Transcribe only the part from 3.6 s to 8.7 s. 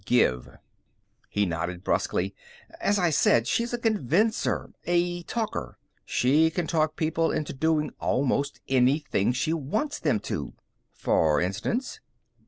a convincer. A talker. She can talk people into doing almost